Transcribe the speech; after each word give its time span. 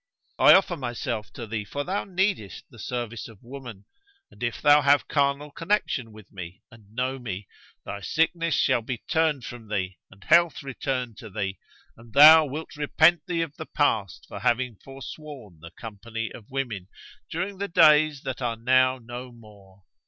I 0.39 0.55
offer 0.55 0.75
myself 0.75 1.31
to 1.33 1.45
thee, 1.45 1.63
for 1.63 1.83
thou 1.83 2.05
needest 2.05 2.63
the 2.71 2.79
service 2.79 3.27
of 3.27 3.43
woman: 3.43 3.85
and 4.31 4.41
if 4.41 4.59
thou 4.59 4.81
have 4.81 5.07
carnal 5.07 5.51
connection 5.51 6.11
with 6.11 6.31
me 6.31 6.63
and 6.71 6.91
know 6.95 7.19
me, 7.19 7.47
thy 7.85 8.01
sickness 8.01 8.55
shall 8.55 8.81
be 8.81 9.03
turned 9.07 9.45
from 9.45 9.67
thee 9.69 9.99
and 10.09 10.23
health 10.23 10.63
return 10.63 11.13
to 11.17 11.29
thee; 11.29 11.59
and 11.95 12.13
thou 12.13 12.47
wilt 12.47 12.75
repent 12.75 13.27
thee 13.27 13.41
of 13.41 13.55
the 13.57 13.67
past 13.67 14.25
for 14.27 14.39
having 14.39 14.75
foresworn 14.77 15.59
the 15.59 15.69
company 15.69 16.31
of 16.31 16.49
women 16.49 16.87
during 17.29 17.59
the 17.59 17.67
days 17.67 18.23
that 18.23 18.41
are 18.41 18.55
now 18.57 18.97
no 18.97 19.31
more. 19.31 19.83